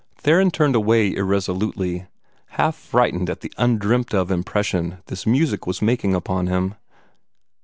Theron 0.17 0.49
turned 0.49 0.75
away 0.75 1.13
irresolutely, 1.15 2.07
half 2.57 2.75
frightened 2.75 3.29
at 3.29 3.41
the 3.41 3.53
undreamt 3.59 4.15
of 4.15 4.31
impression 4.31 4.97
this 5.05 5.27
music 5.27 5.67
was 5.67 5.79
making 5.79 6.15
upon 6.15 6.47
him. 6.47 6.73